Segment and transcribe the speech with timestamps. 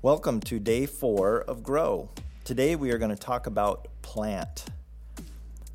[0.00, 2.08] Welcome to day four of Grow.
[2.44, 4.66] Today we are going to talk about plant.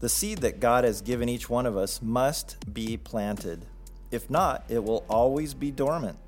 [0.00, 3.64] The seed that God has given each one of us must be planted.
[4.10, 6.18] If not, it will always be dormant.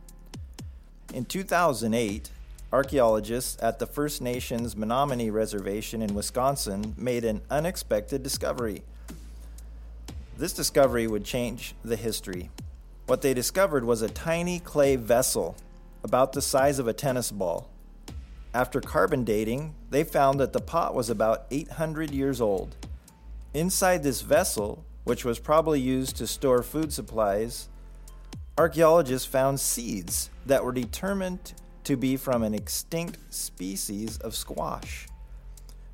[1.13, 2.31] In 2008,
[2.73, 8.85] archaeologists at the First Nations Menominee Reservation in Wisconsin made an unexpected discovery.
[10.39, 12.51] This discovery would change the history.
[13.07, 15.57] What they discovered was a tiny clay vessel
[16.05, 17.70] about the size of a tennis ball.
[18.53, 22.75] After carbon dating, they found that the pot was about 800 years old.
[23.55, 27.69] Inside this vessel, which was probably used to store food supplies,
[28.59, 31.53] archaeologists found seeds that were determined
[31.85, 35.07] to be from an extinct species of squash.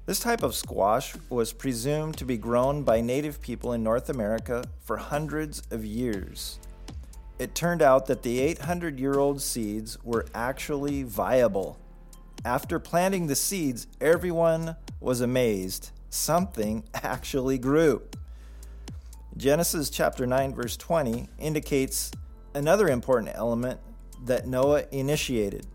[0.06, 4.64] This type of squash was presumed to be grown by native people in North America
[4.80, 6.58] for hundreds of years.
[7.38, 11.78] It turned out that the 800 year old seeds were actually viable.
[12.44, 15.90] After planting the seeds, everyone was amazed.
[16.10, 18.02] Something actually grew.
[19.36, 22.10] Genesis chapter 9, verse 20 indicates
[22.54, 23.80] another important element
[24.24, 25.66] that Noah initiated.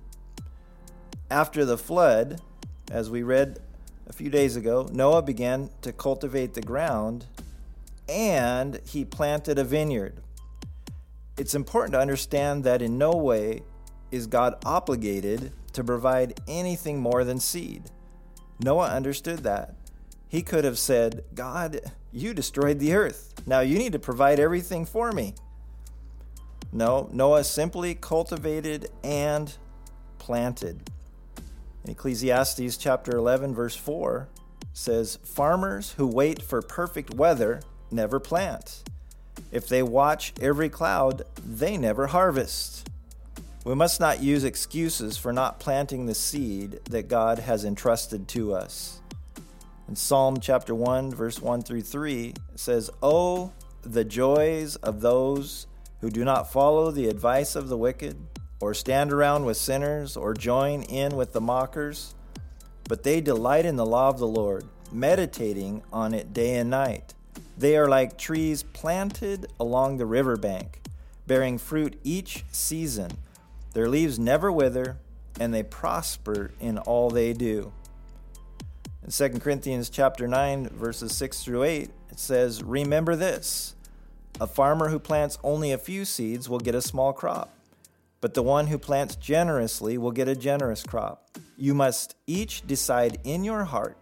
[1.30, 2.42] After the flood,
[2.90, 3.59] as we read
[4.08, 7.25] a few days ago, Noah began to cultivate the ground
[8.09, 10.22] and he planted a vineyard.
[11.38, 13.62] It's important to understand that in no way
[14.12, 17.83] is God obligated to provide anything more than seed.
[18.59, 19.75] Noah understood that.
[20.28, 21.80] He could have said, God,
[22.11, 23.33] you destroyed the earth.
[23.45, 25.33] Now you need to provide everything for me.
[26.72, 29.53] No, Noah simply cultivated and
[30.19, 30.89] planted.
[31.85, 34.30] Ecclesiastes chapter 11, verse 4
[34.73, 38.83] says, Farmers who wait for perfect weather never plant.
[39.52, 42.88] If they watch every cloud, they never harvest.
[43.64, 48.56] We must not use excuses for not planting the seed that God has entrusted to
[48.56, 49.02] us.
[49.88, 53.53] In Psalm chapter 1, verse 1 through 3, it says, Oh,
[53.84, 55.68] the joys of those
[56.00, 58.18] who do not follow the advice of the wicked,
[58.59, 62.16] or stand around with sinners, or join in with the mockers,
[62.90, 67.14] but they delight in the law of the Lord, meditating on it day and night.
[67.59, 70.81] They are like trees planted along the riverbank,
[71.28, 73.12] bearing fruit each season.
[73.74, 74.98] Their leaves never wither,
[75.40, 77.72] and they prosper in all they do.
[79.04, 83.76] In 2 Corinthians chapter 9 verses 6 through 8, it says, "Remember this:
[84.40, 87.50] a farmer who plants only a few seeds will get a small crop,
[88.20, 91.38] but the one who plants generously will get a generous crop.
[91.58, 93.98] You must each decide in your heart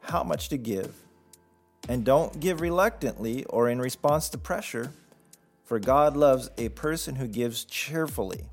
[0.00, 0.94] how much to give,
[1.88, 4.92] and don't give reluctantly or in response to pressure,
[5.62, 8.50] for God loves a person who gives cheerfully."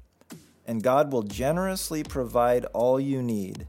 [0.68, 3.66] And God will generously provide all you need.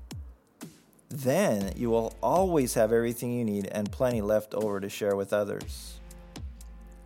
[1.09, 5.33] Then you will always have everything you need and plenty left over to share with
[5.33, 6.01] others.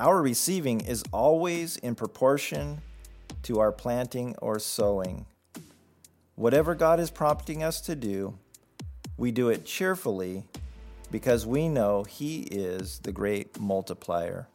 [0.01, 2.81] Our receiving is always in proportion
[3.45, 5.27] to our planting or sowing.
[6.35, 8.37] Whatever God is prompting us to do,
[9.17, 10.45] we do it cheerfully
[11.13, 14.49] because we know He is the great multiplier.